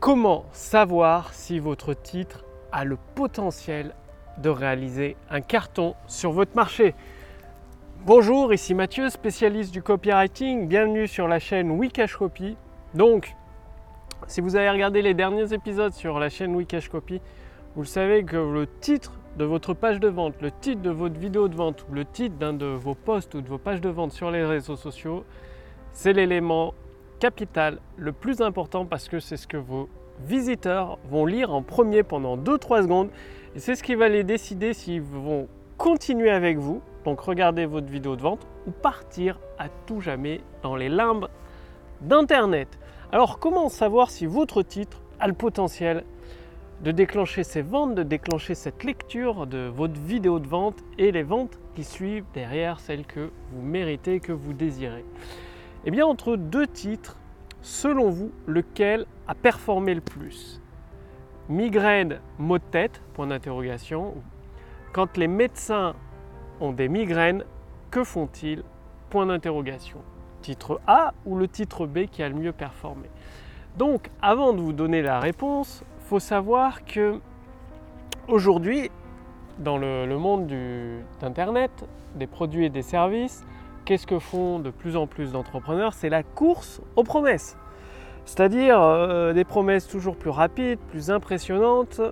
Comment 0.00 0.44
savoir 0.52 1.34
si 1.34 1.58
votre 1.58 1.92
titre 1.92 2.44
a 2.70 2.84
le 2.84 2.96
potentiel 3.16 3.96
de 4.40 4.48
réaliser 4.48 5.16
un 5.28 5.40
carton 5.40 5.96
sur 6.06 6.30
votre 6.30 6.54
marché? 6.54 6.94
Bonjour, 8.06 8.54
ici 8.54 8.74
Mathieu, 8.74 9.10
spécialiste 9.10 9.72
du 9.72 9.82
copywriting. 9.82 10.68
Bienvenue 10.68 11.08
sur 11.08 11.26
la 11.26 11.40
chaîne 11.40 11.72
Wikash 11.72 12.14
Copy. 12.14 12.56
Donc, 12.94 13.34
si 14.28 14.40
vous 14.40 14.54
avez 14.54 14.70
regardé 14.70 15.02
les 15.02 15.14
derniers 15.14 15.52
épisodes 15.52 15.92
sur 15.92 16.20
la 16.20 16.28
chaîne 16.28 16.54
Wikash 16.54 16.88
Copy, 16.88 17.20
vous 17.74 17.82
le 17.82 17.88
savez 17.88 18.22
que 18.22 18.36
le 18.36 18.68
titre 18.68 19.18
de 19.36 19.44
votre 19.44 19.74
page 19.74 19.98
de 19.98 20.08
vente, 20.08 20.40
le 20.40 20.52
titre 20.52 20.80
de 20.80 20.90
votre 20.90 21.18
vidéo 21.18 21.48
de 21.48 21.56
vente 21.56 21.84
ou 21.90 21.94
le 21.94 22.04
titre 22.04 22.36
d'un 22.36 22.52
de 22.52 22.66
vos 22.66 22.94
posts 22.94 23.34
ou 23.34 23.40
de 23.40 23.48
vos 23.48 23.58
pages 23.58 23.80
de 23.80 23.88
vente 23.88 24.12
sur 24.12 24.30
les 24.30 24.44
réseaux 24.44 24.76
sociaux, 24.76 25.24
c'est 25.92 26.12
l'élément 26.12 26.72
capital, 27.18 27.78
le 27.96 28.12
plus 28.12 28.40
important 28.40 28.84
parce 28.86 29.08
que 29.08 29.20
c'est 29.20 29.36
ce 29.36 29.46
que 29.46 29.56
vos 29.56 29.88
visiteurs 30.24 30.98
vont 31.10 31.26
lire 31.26 31.52
en 31.52 31.62
premier 31.62 32.02
pendant 32.02 32.36
2-3 32.36 32.82
secondes. 32.82 33.10
Et 33.54 33.60
c'est 33.60 33.74
ce 33.74 33.82
qui 33.82 33.94
va 33.94 34.08
les 34.08 34.24
décider 34.24 34.72
s'ils 34.72 35.02
vont 35.02 35.48
continuer 35.76 36.30
avec 36.30 36.58
vous, 36.58 36.80
donc 37.04 37.20
regarder 37.20 37.66
votre 37.66 37.86
vidéo 37.86 38.16
de 38.16 38.22
vente 38.22 38.46
ou 38.66 38.70
partir 38.70 39.38
à 39.58 39.68
tout 39.86 40.00
jamais 40.00 40.40
dans 40.62 40.76
les 40.76 40.88
limbes 40.88 41.28
d'Internet. 42.00 42.78
Alors 43.12 43.38
comment 43.38 43.68
savoir 43.68 44.10
si 44.10 44.26
votre 44.26 44.62
titre 44.62 45.00
a 45.20 45.28
le 45.28 45.34
potentiel 45.34 46.04
de 46.82 46.92
déclencher 46.92 47.42
ces 47.42 47.62
ventes, 47.62 47.94
de 47.94 48.02
déclencher 48.02 48.54
cette 48.54 48.84
lecture 48.84 49.46
de 49.46 49.66
votre 49.66 50.00
vidéo 50.00 50.38
de 50.38 50.46
vente 50.46 50.78
et 50.96 51.10
les 51.10 51.24
ventes 51.24 51.58
qui 51.74 51.82
suivent 51.82 52.24
derrière 52.34 52.78
celles 52.80 53.04
que 53.04 53.30
vous 53.52 53.62
méritez, 53.62 54.20
que 54.20 54.32
vous 54.32 54.52
désirez? 54.52 55.04
Eh 55.84 55.90
bien, 55.90 56.06
entre 56.06 56.36
deux 56.36 56.66
titres, 56.66 57.16
selon 57.62 58.10
vous, 58.10 58.30
lequel 58.46 59.06
a 59.26 59.34
performé 59.34 59.94
le 59.94 60.00
plus? 60.00 60.60
Migraine, 61.48 62.20
mot 62.38 62.58
de 62.58 62.64
tête, 62.64 63.02
point 63.14 63.26
d'interrogation. 63.26 64.14
Quand 64.92 65.16
les 65.16 65.28
médecins 65.28 65.94
ont 66.60 66.72
des 66.72 66.88
migraines, 66.88 67.44
que 67.90 68.04
font-ils? 68.04 68.62
Point 69.10 69.26
d'interrogation. 69.26 69.98
Titre 70.42 70.80
A 70.86 71.14
ou 71.24 71.36
le 71.36 71.48
titre 71.48 71.86
B 71.86 72.06
qui 72.06 72.22
a 72.22 72.28
le 72.28 72.34
mieux 72.34 72.52
performé? 72.52 73.08
Donc, 73.76 74.10
avant 74.20 74.52
de 74.52 74.60
vous 74.60 74.72
donner 74.72 75.02
la 75.02 75.20
réponse, 75.20 75.84
faut 76.00 76.18
savoir 76.18 76.84
que 76.84 77.20
aujourd'hui, 78.26 78.90
dans 79.58 79.78
le 79.78 80.18
monde 80.18 80.52
d'Internet, 81.20 81.70
des 82.16 82.26
produits 82.26 82.66
et 82.66 82.70
des 82.70 82.82
services, 82.82 83.46
qu'est-ce 83.88 84.06
que 84.06 84.18
font 84.18 84.58
de 84.58 84.68
plus 84.68 84.96
en 84.96 85.06
plus 85.06 85.32
d'entrepreneurs 85.32 85.94
C'est 85.94 86.10
la 86.10 86.22
course 86.22 86.82
aux 86.94 87.04
promesses. 87.04 87.56
C'est-à-dire 88.26 88.78
euh, 88.82 89.32
des 89.32 89.44
promesses 89.44 89.88
toujours 89.88 90.14
plus 90.14 90.28
rapides, 90.28 90.78
plus 90.90 91.10
impressionnantes, 91.10 92.02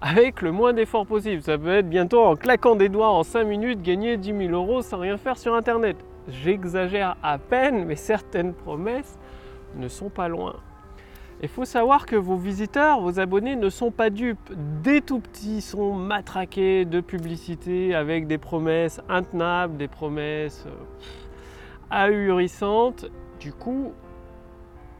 avec 0.00 0.42
le 0.42 0.50
moins 0.50 0.72
d'efforts 0.72 1.06
possible. 1.06 1.42
Ça 1.42 1.56
peut 1.58 1.76
être 1.76 1.88
bientôt 1.88 2.24
en 2.24 2.34
claquant 2.34 2.74
des 2.74 2.88
doigts 2.88 3.10
en 3.10 3.22
5 3.22 3.44
minutes, 3.44 3.82
gagner 3.82 4.16
10 4.16 4.48
000 4.48 4.50
euros 4.50 4.82
sans 4.82 4.98
rien 4.98 5.16
faire 5.16 5.38
sur 5.38 5.54
Internet. 5.54 5.96
J'exagère 6.26 7.16
à 7.22 7.38
peine, 7.38 7.84
mais 7.84 7.94
certaines 7.94 8.52
promesses 8.52 9.16
ne 9.76 9.86
sont 9.86 10.08
pas 10.08 10.26
loin. 10.26 10.56
Il 11.42 11.48
faut 11.48 11.66
savoir 11.66 12.06
que 12.06 12.16
vos 12.16 12.36
visiteurs, 12.36 13.00
vos 13.00 13.20
abonnés 13.20 13.56
ne 13.56 13.68
sont 13.68 13.90
pas 13.90 14.08
dupes. 14.08 14.52
Des 14.82 15.02
tout 15.02 15.20
petits 15.20 15.60
sont 15.60 15.92
matraqués 15.92 16.86
de 16.86 17.00
publicité 17.00 17.94
avec 17.94 18.26
des 18.26 18.38
promesses 18.38 19.02
intenables, 19.08 19.76
des 19.76 19.88
promesses 19.88 20.64
euh, 20.66 20.70
ahurissantes. 21.90 23.06
Du 23.38 23.52
coup, 23.52 23.92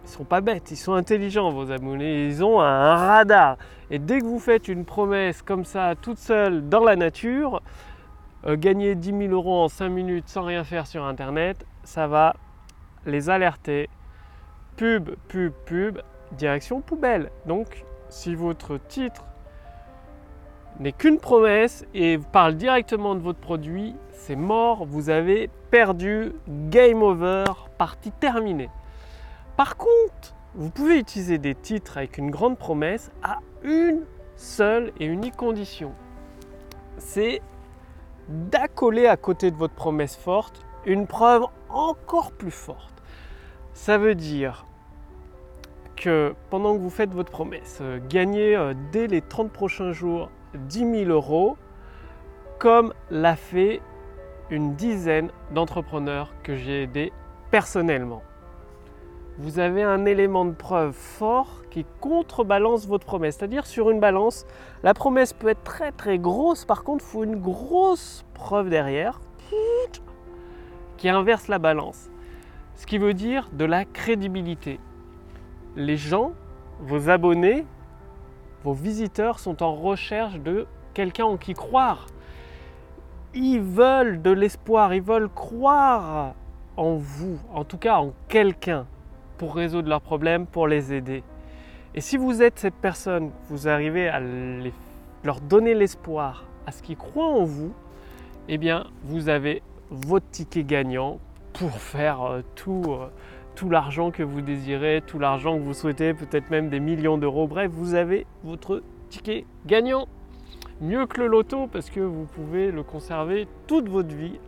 ils 0.04 0.10
sont 0.10 0.24
pas 0.24 0.42
bêtes, 0.42 0.70
ils 0.70 0.76
sont 0.76 0.92
intelligents 0.92 1.50
vos 1.50 1.70
abonnés, 1.70 2.26
ils 2.26 2.44
ont 2.44 2.60
un 2.60 2.96
radar. 2.96 3.56
Et 3.90 3.98
dès 3.98 4.20
que 4.20 4.26
vous 4.26 4.38
faites 4.38 4.68
une 4.68 4.84
promesse 4.84 5.40
comme 5.40 5.64
ça, 5.64 5.94
toute 5.94 6.18
seule 6.18 6.68
dans 6.68 6.84
la 6.84 6.96
nature, 6.96 7.62
euh, 8.44 8.56
gagner 8.56 8.94
10 8.94 9.28
000 9.28 9.32
euros 9.32 9.62
en 9.62 9.68
5 9.68 9.88
minutes 9.88 10.28
sans 10.28 10.42
rien 10.42 10.64
faire 10.64 10.86
sur 10.86 11.02
Internet, 11.02 11.64
ça 11.82 12.06
va 12.06 12.36
les 13.06 13.30
alerter. 13.30 13.88
Pub, 14.76 15.10
pub, 15.28 15.52
pub, 15.64 15.98
direction 16.32 16.80
poubelle. 16.80 17.30
Donc, 17.46 17.84
si 18.08 18.34
votre 18.34 18.78
titre 18.78 19.24
n'est 20.78 20.92
qu'une 20.92 21.18
promesse 21.18 21.86
et 21.94 22.18
parle 22.18 22.54
directement 22.54 23.14
de 23.14 23.20
votre 23.20 23.38
produit, 23.38 23.94
c'est 24.12 24.36
mort, 24.36 24.84
vous 24.84 25.10
avez 25.10 25.48
perdu, 25.70 26.32
game 26.48 27.02
over, 27.02 27.44
partie 27.78 28.12
terminée. 28.12 28.70
Par 29.56 29.76
contre, 29.76 30.34
vous 30.54 30.70
pouvez 30.70 30.98
utiliser 30.98 31.38
des 31.38 31.54
titres 31.54 31.98
avec 31.98 32.18
une 32.18 32.30
grande 32.30 32.58
promesse 32.58 33.10
à 33.22 33.38
une 33.62 34.04
seule 34.36 34.92
et 35.00 35.06
unique 35.06 35.36
condition. 35.36 35.92
C'est 36.98 37.40
d'accoler 38.28 39.06
à 39.06 39.16
côté 39.16 39.50
de 39.50 39.56
votre 39.56 39.74
promesse 39.74 40.16
forte 40.16 40.60
une 40.84 41.06
preuve 41.06 41.44
encore 41.68 42.32
plus 42.32 42.50
forte. 42.50 43.02
Ça 43.72 43.98
veut 43.98 44.14
dire 44.14 44.64
que 45.96 46.34
pendant 46.50 46.74
que 46.74 46.80
vous 46.80 46.90
faites 46.90 47.12
votre 47.12 47.30
promesse, 47.30 47.78
euh, 47.80 47.98
gagnez 48.08 48.54
euh, 48.54 48.74
dès 48.92 49.06
les 49.06 49.22
30 49.22 49.50
prochains 49.50 49.92
jours 49.92 50.30
10 50.54 51.04
000 51.04 51.10
euros, 51.10 51.56
comme 52.58 52.94
l'a 53.10 53.36
fait 53.36 53.80
une 54.50 54.74
dizaine 54.76 55.30
d'entrepreneurs 55.52 56.32
que 56.42 56.54
j'ai 56.54 56.84
aidés 56.84 57.12
personnellement. 57.50 58.22
Vous 59.38 59.58
avez 59.58 59.82
un 59.82 60.06
élément 60.06 60.44
de 60.44 60.52
preuve 60.52 60.94
fort 60.94 61.62
qui 61.70 61.84
contrebalance 62.00 62.86
votre 62.86 63.04
promesse. 63.04 63.36
C'est-à-dire 63.36 63.66
sur 63.66 63.90
une 63.90 64.00
balance, 64.00 64.46
la 64.82 64.94
promesse 64.94 65.34
peut 65.34 65.48
être 65.48 65.62
très 65.62 65.92
très 65.92 66.18
grosse, 66.18 66.64
par 66.64 66.84
contre 66.84 67.04
il 67.04 67.10
faut 67.10 67.24
une 67.24 67.36
grosse 67.36 68.24
preuve 68.34 68.70
derrière 68.70 69.20
qui 70.96 71.08
inverse 71.08 71.48
la 71.48 71.58
balance. 71.58 72.08
Ce 72.76 72.86
qui 72.86 72.98
veut 72.98 73.14
dire 73.14 73.50
de 73.52 73.64
la 73.64 73.84
crédibilité 73.84 74.80
les 75.76 75.96
gens, 75.96 76.32
vos 76.80 77.10
abonnés, 77.10 77.66
vos 78.64 78.72
visiteurs 78.72 79.38
sont 79.38 79.62
en 79.62 79.74
recherche 79.74 80.40
de 80.40 80.66
quelqu'un 80.94 81.26
en 81.26 81.36
qui 81.36 81.54
croire. 81.54 82.06
Ils 83.34 83.60
veulent 83.60 84.22
de 84.22 84.30
l'espoir, 84.30 84.94
ils 84.94 85.02
veulent 85.02 85.28
croire 85.28 86.34
en 86.76 86.96
vous, 86.96 87.38
en 87.52 87.64
tout 87.64 87.78
cas 87.78 87.98
en 87.98 88.12
quelqu'un, 88.28 88.86
pour 89.36 89.54
résoudre 89.54 89.88
leurs 89.88 90.00
problèmes, 90.00 90.46
pour 90.46 90.66
les 90.66 90.92
aider. 90.92 91.22
Et 91.94 92.00
si 92.00 92.16
vous 92.16 92.42
êtes 92.42 92.58
cette 92.58 92.74
personne, 92.74 93.30
vous 93.48 93.68
arrivez 93.68 94.08
à 94.08 94.20
leur 95.24 95.40
donner 95.40 95.74
l'espoir, 95.74 96.44
à 96.66 96.72
ce 96.72 96.82
qu'ils 96.82 96.96
croient 96.96 97.28
en 97.28 97.44
vous, 97.44 97.72
eh 98.48 98.58
bien, 98.58 98.86
vous 99.04 99.28
avez 99.28 99.62
votre 99.90 100.28
ticket 100.30 100.64
gagnant 100.64 101.18
pour 101.52 101.72
faire 101.72 102.22
euh, 102.22 102.42
tout, 102.54 102.84
euh, 102.88 103.08
tout 103.56 103.70
l'argent 103.70 104.12
que 104.12 104.22
vous 104.22 104.42
désirez, 104.42 105.02
tout 105.04 105.18
l'argent 105.18 105.58
que 105.58 105.62
vous 105.62 105.74
souhaitez, 105.74 106.14
peut-être 106.14 106.50
même 106.50 106.68
des 106.68 106.78
millions 106.78 107.18
d'euros. 107.18 107.48
Bref, 107.48 107.72
vous 107.72 107.94
avez 107.94 108.24
votre 108.44 108.84
ticket 109.08 109.46
gagnant. 109.66 110.06
Mieux 110.80 111.06
que 111.06 111.22
le 111.22 111.26
loto 111.26 111.66
parce 111.66 111.88
que 111.88 112.00
vous 112.00 112.26
pouvez 112.26 112.70
le 112.70 112.82
conserver 112.82 113.48
toute 113.66 113.88
votre 113.88 114.14
vie 114.14 114.38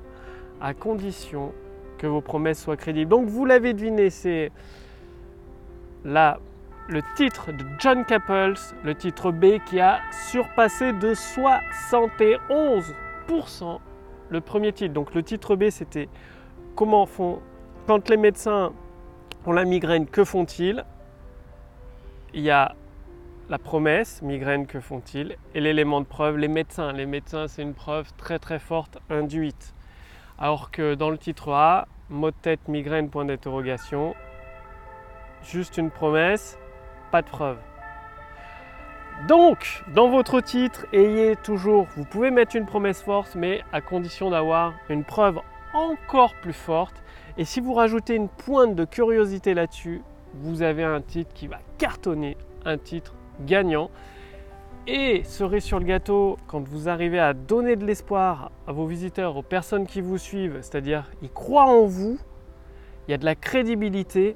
à 0.60 0.74
condition 0.74 1.52
que 1.96 2.06
vos 2.06 2.20
promesses 2.20 2.62
soient 2.62 2.76
crédibles. 2.76 3.10
Donc 3.10 3.28
vous 3.28 3.46
l'avez 3.46 3.72
deviné, 3.72 4.10
c'est 4.10 4.52
le 6.04 6.34
titre 7.16 7.50
de 7.50 7.64
John 7.78 8.04
Capples, 8.04 8.58
le 8.84 8.94
titre 8.94 9.32
B 9.32 9.58
qui 9.66 9.80
a 9.80 10.00
surpassé 10.30 10.92
de 10.92 11.14
71% 11.14 13.78
le 14.30 14.40
premier 14.42 14.72
titre. 14.72 14.92
Donc 14.92 15.14
le 15.14 15.22
titre 15.22 15.56
B 15.56 15.70
c'était 15.70 16.10
comment 16.76 17.06
font 17.06 17.40
quand 17.86 18.10
les 18.10 18.18
médecins 18.18 18.72
pour 19.42 19.52
la 19.52 19.64
migraine, 19.64 20.06
que 20.06 20.24
font-ils? 20.24 20.84
Il 22.34 22.42
y 22.42 22.50
a 22.50 22.74
la 23.48 23.58
promesse, 23.58 24.20
migraine, 24.20 24.66
que 24.66 24.80
font-ils? 24.80 25.36
Et 25.54 25.60
l'élément 25.60 26.00
de 26.00 26.06
preuve, 26.06 26.36
les 26.36 26.48
médecins. 26.48 26.92
Les 26.92 27.06
médecins, 27.06 27.48
c'est 27.48 27.62
une 27.62 27.74
preuve 27.74 28.12
très 28.16 28.38
très 28.38 28.58
forte 28.58 28.98
induite. 29.08 29.74
Alors 30.38 30.70
que 30.70 30.94
dans 30.94 31.10
le 31.10 31.18
titre 31.18 31.52
A, 31.52 31.88
mot 32.10 32.30
de 32.30 32.36
tête, 32.36 32.68
migraine, 32.68 33.08
point 33.08 33.24
d'interrogation, 33.24 34.14
juste 35.42 35.78
une 35.78 35.90
promesse, 35.90 36.58
pas 37.10 37.22
de 37.22 37.28
preuve. 37.28 37.58
Donc, 39.26 39.82
dans 39.94 40.08
votre 40.10 40.40
titre, 40.40 40.86
ayez 40.92 41.34
toujours, 41.36 41.86
vous 41.96 42.04
pouvez 42.04 42.30
mettre 42.30 42.54
une 42.54 42.66
promesse 42.66 43.02
forte, 43.02 43.34
mais 43.34 43.62
à 43.72 43.80
condition 43.80 44.30
d'avoir 44.30 44.74
une 44.90 45.04
preuve 45.04 45.40
encore 45.74 46.34
plus 46.36 46.52
forte. 46.52 47.02
Et 47.38 47.44
si 47.44 47.60
vous 47.60 47.72
rajoutez 47.72 48.16
une 48.16 48.28
pointe 48.28 48.74
de 48.74 48.84
curiosité 48.84 49.54
là-dessus, 49.54 50.02
vous 50.34 50.62
avez 50.62 50.82
un 50.82 51.00
titre 51.00 51.32
qui 51.32 51.46
va 51.46 51.60
cartonner, 51.78 52.36
un 52.64 52.78
titre 52.78 53.14
gagnant. 53.46 53.90
Et 54.88 55.22
cerise 55.22 55.62
sur 55.62 55.78
le 55.78 55.84
gâteau, 55.84 56.36
quand 56.48 56.66
vous 56.66 56.88
arrivez 56.88 57.20
à 57.20 57.34
donner 57.34 57.76
de 57.76 57.86
l'espoir 57.86 58.50
à 58.66 58.72
vos 58.72 58.86
visiteurs, 58.86 59.36
aux 59.36 59.42
personnes 59.42 59.86
qui 59.86 60.00
vous 60.00 60.18
suivent, 60.18 60.58
c'est-à-dire 60.62 61.08
ils 61.22 61.30
croient 61.30 61.68
en 61.68 61.86
vous, 61.86 62.18
il 63.06 63.12
y 63.12 63.14
a 63.14 63.18
de 63.18 63.24
la 63.24 63.36
crédibilité, 63.36 64.34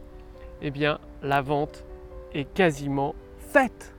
eh 0.60 0.70
bien 0.70 1.00
la 1.24 1.42
vente 1.42 1.84
est 2.34 2.44
quasiment 2.44 3.16
faite. 3.38 3.96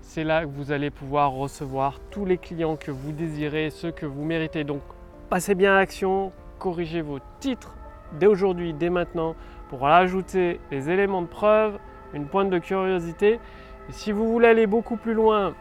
C'est 0.00 0.24
là 0.24 0.46
que 0.46 0.50
vous 0.50 0.72
allez 0.72 0.90
pouvoir 0.90 1.32
recevoir 1.32 2.00
tous 2.10 2.24
les 2.24 2.38
clients 2.38 2.76
que 2.76 2.90
vous 2.90 3.12
désirez, 3.12 3.68
ceux 3.68 3.90
que 3.90 4.06
vous 4.06 4.24
méritez. 4.24 4.64
Donc 4.64 4.80
passez 5.28 5.54
bien 5.54 5.74
à 5.74 5.80
l'action, 5.80 6.32
corrigez 6.58 7.02
vos 7.02 7.18
titres 7.38 7.76
dès 8.18 8.26
aujourd'hui, 8.26 8.72
dès 8.72 8.90
maintenant, 8.90 9.34
pour 9.68 9.80
rajouter 9.80 10.60
les 10.70 10.90
éléments 10.90 11.22
de 11.22 11.26
preuve, 11.26 11.78
une 12.14 12.26
pointe 12.26 12.50
de 12.50 12.58
curiosité. 12.58 13.40
Et 13.88 13.92
si 13.92 14.12
vous 14.12 14.30
voulez 14.30 14.48
aller 14.48 14.66
beaucoup 14.66 14.96
plus 14.96 15.14
loin, 15.14 15.54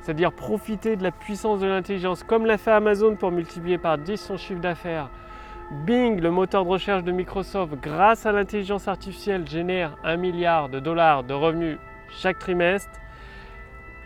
c'est-à-dire 0.00 0.32
profiter 0.32 0.96
de 0.96 1.02
la 1.02 1.10
puissance 1.10 1.60
de 1.60 1.66
l'intelligence, 1.66 2.22
comme 2.22 2.46
l'a 2.46 2.58
fait 2.58 2.70
Amazon 2.70 3.16
pour 3.16 3.32
multiplier 3.32 3.78
par 3.78 3.98
10 3.98 4.16
son 4.16 4.36
chiffre 4.36 4.60
d'affaires, 4.60 5.10
Bing, 5.84 6.20
le 6.20 6.30
moteur 6.30 6.64
de 6.64 6.70
recherche 6.70 7.02
de 7.02 7.10
Microsoft, 7.10 7.74
grâce 7.82 8.24
à 8.24 8.30
l'intelligence 8.30 8.86
artificielle, 8.86 9.48
génère 9.48 9.96
un 10.04 10.16
milliard 10.16 10.68
de 10.68 10.78
dollars 10.78 11.24
de 11.24 11.34
revenus 11.34 11.78
chaque 12.08 12.38
trimestre. 12.38 12.92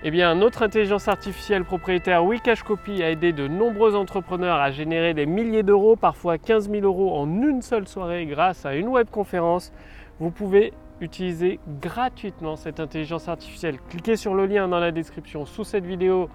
Eh 0.02 0.10
bien, 0.10 0.34
notre 0.34 0.62
intelligence 0.62 1.08
artificielle 1.08 1.62
propriétaire 1.62 2.24
Wikashcopy 2.24 3.02
a 3.02 3.10
aidé 3.10 3.34
de 3.34 3.46
nombreux 3.46 3.94
entrepreneurs 3.94 4.56
à 4.56 4.70
générer 4.70 5.12
des 5.12 5.26
milliers 5.26 5.62
d'euros, 5.62 5.94
parfois 5.94 6.38
15 6.38 6.70
000 6.70 6.86
euros 6.86 7.14
en 7.14 7.28
une 7.42 7.60
seule 7.60 7.86
soirée 7.86 8.24
grâce 8.24 8.64
à 8.64 8.74
une 8.74 8.88
webconférence. 8.88 9.74
Vous 10.18 10.30
pouvez 10.30 10.72
utiliser 11.02 11.60
gratuitement 11.82 12.56
cette 12.56 12.80
intelligence 12.80 13.28
artificielle. 13.28 13.76
Cliquez 13.90 14.16
sur 14.16 14.34
le 14.34 14.46
lien 14.46 14.68
dans 14.68 14.80
la 14.80 14.90
description 14.90 15.44
sous 15.44 15.64
cette 15.64 15.84
vidéo 15.84 16.30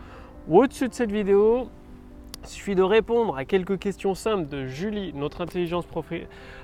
ou 0.47 0.61
au-dessus 0.61 0.87
de 0.87 0.93
cette 0.93 1.11
vidéo. 1.11 1.67
Il 2.43 2.47
suffit 2.47 2.75
de 2.75 2.83
répondre 2.83 3.35
à 3.35 3.45
quelques 3.45 3.79
questions 3.79 4.13
simples 4.13 4.47
de 4.47 4.67
Julie, 4.67 5.11
notre 5.15 5.41
intelligence 5.41 5.87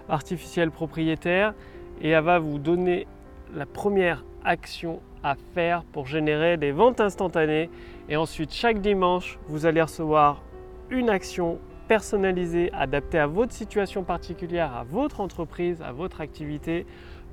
artificielle 0.08 0.70
propriétaire, 0.70 1.56
et 2.00 2.10
elle 2.10 2.24
va 2.24 2.38
vous 2.38 2.60
donner 2.60 3.08
la 3.56 3.66
première 3.66 4.24
action 4.44 5.02
à 5.24 5.36
faire 5.54 5.84
pour 5.84 6.08
générer 6.08 6.58
des 6.58 6.72
ventes 6.72 7.02
instantanées. 7.02 7.70
Et 8.10 8.18
ensuite, 8.18 8.54
chaque 8.54 8.80
dimanche, 8.80 9.40
vous 9.48 9.66
allez 9.66 9.82
recevoir 9.82 10.42
une 10.90 11.10
action 11.10 11.60
personnalisée, 11.88 12.72
adaptée 12.74 13.20
à 13.20 13.28
votre 13.28 13.52
situation 13.52 14.04
particulière, 14.04 14.76
à 14.76 14.84
votre 14.84 15.20
entreprise, 15.20 15.82
à 15.82 15.92
votre 15.92 16.22
activité, 16.22 16.86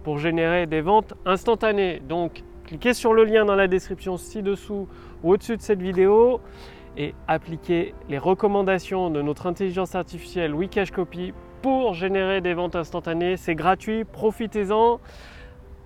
pour 0.02 0.18
générer 0.18 0.66
des 0.66 0.80
ventes 0.80 1.14
instantanées. 1.26 2.00
Donc, 2.00 2.42
cliquez 2.64 2.94
sur 2.94 3.14
le 3.14 3.24
lien 3.24 3.44
dans 3.44 3.54
la 3.54 3.68
description 3.68 4.16
ci-dessous 4.16 4.88
ou 5.22 5.32
au-dessus 5.32 5.56
de 5.56 5.62
cette 5.62 5.80
vidéo 5.80 6.40
et 6.96 7.14
appliquez 7.28 7.94
les 8.08 8.18
recommandations 8.18 9.10
de 9.10 9.22
notre 9.22 9.46
intelligence 9.46 9.94
artificielle 9.94 10.54
Wikashcopy 10.54 11.32
pour 11.62 11.94
générer 11.94 12.40
des 12.40 12.54
ventes 12.54 12.76
instantanées. 12.76 13.36
C'est 13.36 13.54
gratuit, 13.54 14.04
profitez-en. 14.04 15.00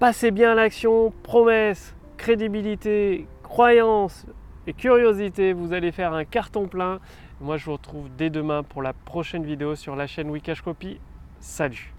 Passez 0.03 0.33
bien 0.33 0.57
l'action, 0.57 1.13
promesse, 1.23 1.95
crédibilité, 2.17 3.29
croyance 3.45 4.27
et 4.67 4.73
curiosité, 4.73 5.53
vous 5.53 5.73
allez 5.73 5.93
faire 5.93 6.13
un 6.13 6.25
carton 6.25 6.67
plein. 6.67 6.99
Moi, 7.41 7.57
je 7.57 7.67
vous 7.67 7.75
retrouve 7.75 8.09
dès 8.19 8.29
demain 8.29 8.65
pour 8.65 8.83
la 8.83 8.95
prochaine 8.95 9.45
vidéo 9.45 9.77
sur 9.77 9.95
la 9.95 10.09
chaîne 10.09 10.29
Wikashcopy. 10.29 10.99
Salut 11.39 11.92